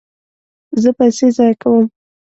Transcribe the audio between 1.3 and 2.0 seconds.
ضایع کوم